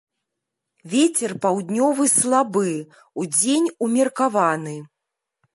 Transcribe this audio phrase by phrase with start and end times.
[0.93, 2.67] Вецер паўднёвы слабы,
[3.25, 4.77] удзень умеркаваны.